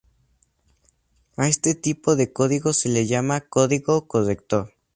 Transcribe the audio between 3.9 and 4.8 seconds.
corrector.